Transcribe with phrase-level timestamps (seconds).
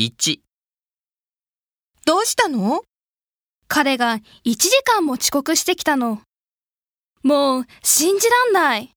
[0.00, 0.40] 1、
[2.06, 2.84] どうしたの？
[3.68, 4.20] 彼が1
[4.56, 6.22] 時間も遅刻してきたの。
[7.22, 8.94] もう信じらんない。